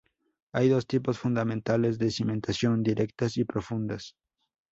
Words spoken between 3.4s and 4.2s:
profundas.